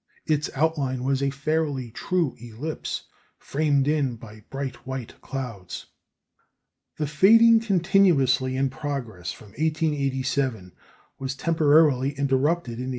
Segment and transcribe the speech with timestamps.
[0.25, 3.03] Its outline was a fairly true ellipse,
[3.37, 5.85] framed in by bright white clouds."
[6.97, 10.71] The fading continuously in progress from 1887
[11.19, 12.89] was temporarily interrupted in 1891.